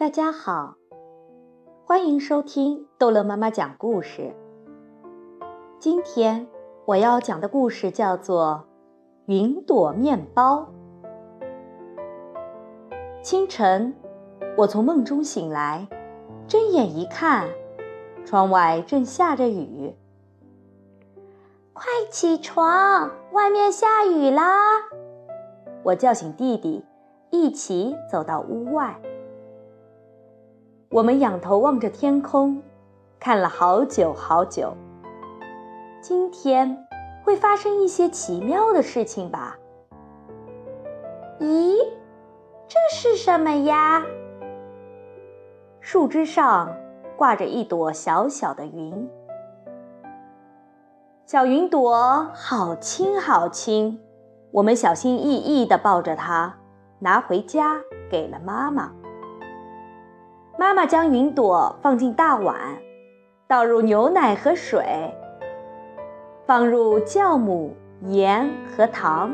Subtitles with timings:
[0.00, 0.76] 大家好，
[1.84, 4.34] 欢迎收听逗乐妈妈讲故事。
[5.78, 6.48] 今天
[6.86, 8.64] 我要讲的故事叫做
[9.26, 10.70] 《云朵面包》。
[13.22, 13.94] 清晨，
[14.56, 15.86] 我从梦中醒来，
[16.48, 17.50] 睁眼一看，
[18.24, 19.94] 窗外正下着雨。
[21.74, 24.80] 快起床，外面下雨啦！
[25.82, 26.86] 我叫醒弟弟，
[27.28, 28.98] 一起走到屋外。
[30.90, 32.60] 我们仰头望着天空，
[33.20, 34.76] 看了好久好久。
[36.00, 36.84] 今天
[37.22, 39.56] 会发生一些奇妙的事情吧？
[41.38, 41.76] 咦，
[42.66, 44.04] 这是什么呀？
[45.78, 46.74] 树枝上
[47.16, 49.08] 挂着一朵小小的云，
[51.24, 54.00] 小云朵好轻好轻。
[54.50, 56.56] 我们小心翼翼地抱着它，
[56.98, 57.76] 拿回家
[58.10, 58.90] 给了妈妈。
[60.60, 62.54] 妈妈将云朵放进大碗，
[63.48, 65.10] 倒入牛奶和水，
[66.44, 69.32] 放入酵母、盐和糖，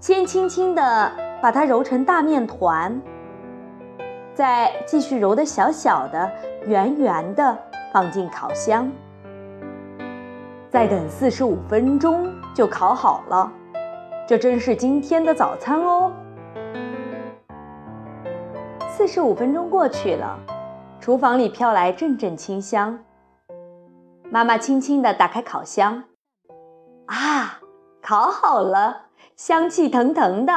[0.00, 3.00] 先轻轻地把它揉成大面团，
[4.34, 6.28] 再继续揉得小小的、
[6.66, 7.56] 圆圆的，
[7.92, 8.90] 放进烤箱，
[10.68, 13.52] 再等四十五分钟就烤好了。
[14.26, 16.10] 这真是今天的早餐哦。
[18.98, 20.40] 四十五分钟过去了，
[20.98, 22.98] 厨房里飘来阵阵清香。
[24.28, 26.02] 妈妈轻轻地打开烤箱，
[27.06, 27.60] 啊，
[28.02, 29.02] 烤好了，
[29.36, 30.52] 香气腾腾的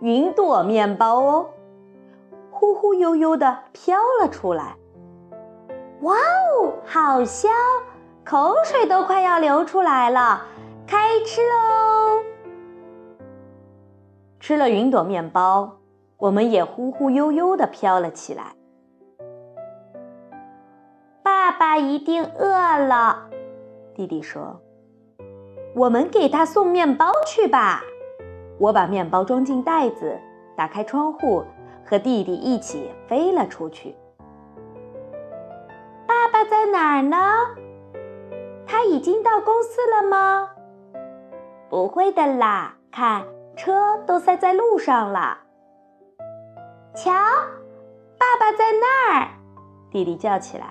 [0.00, 1.50] 云朵面包哦，
[2.50, 4.74] 忽忽悠悠地飘了出来。
[6.00, 7.52] 哇哦，好香，
[8.24, 10.40] 口水都快要流出来了，
[10.86, 12.22] 开吃喽！
[14.40, 15.77] 吃了云朵面包。
[16.18, 18.52] 我们也忽忽悠悠地飘了起来。
[21.22, 23.30] 爸爸一定饿了，
[23.94, 24.60] 弟弟说
[25.76, 27.82] ：“我们给他送面包去吧。”
[28.58, 30.18] 我把面包装进袋子，
[30.56, 31.44] 打开窗户，
[31.84, 33.94] 和弟弟一起飞了出去。
[36.06, 37.16] 爸爸在哪儿呢？
[38.66, 40.50] 他已经到公司了吗？
[41.70, 43.24] 不会的啦，看
[43.54, 45.38] 车都塞在路上了。
[47.00, 49.28] 瞧，爸爸在那儿！
[49.88, 50.66] 弟弟叫起来。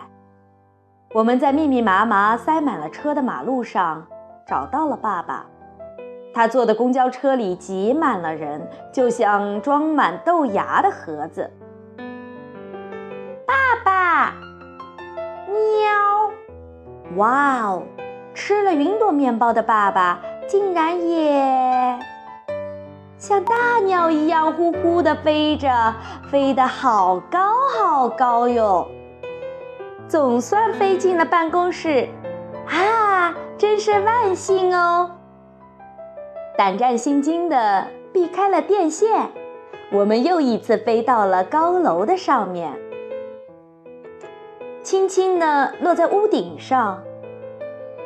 [1.13, 4.05] 我们在密密麻麻塞满了车的马路上
[4.45, 5.45] 找到了爸爸。
[6.33, 11.49] 他坐的公交车里挤满了人，就像装满豆芽的盒子。
[13.45, 13.53] 爸
[13.85, 14.33] 爸，
[15.47, 17.15] 喵！
[17.15, 17.83] 哇哦，
[18.33, 21.97] 吃了云朵面包的爸爸竟然也……
[23.27, 25.93] 像大鸟一样呼呼地飞着，
[26.31, 27.39] 飞得好高
[27.77, 28.87] 好高哟！
[30.07, 32.07] 总算飞进了办公室，
[32.69, 35.11] 啊，真是万幸哦！
[36.57, 39.29] 胆战心惊地避开了电线，
[39.91, 42.79] 我们又一次飞到了高楼的上面，
[44.81, 47.03] 轻轻地落在屋顶上。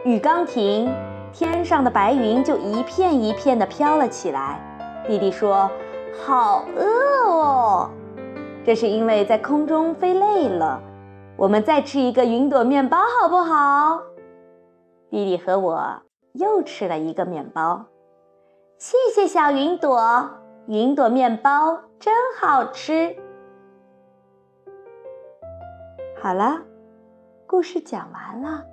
[0.03, 0.91] 雨刚停，
[1.31, 4.59] 天上的白云就一片一片地飘了起来。
[5.07, 5.69] 弟弟说
[6.23, 6.85] ：“好饿
[7.29, 7.89] 哦，
[8.63, 10.81] 这是因为在空中飞累了。
[11.35, 14.01] 我们再吃一个云朵面包好不好？”
[15.09, 16.01] 弟弟和我
[16.33, 17.85] 又吃了一个面包。
[18.77, 20.29] 谢谢小云朵，
[20.67, 23.15] 云朵面包真好吃。
[26.21, 26.61] 好了，
[27.45, 28.63] 故事讲完了，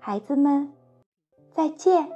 [0.00, 0.72] 孩子们
[1.52, 2.08] 再见。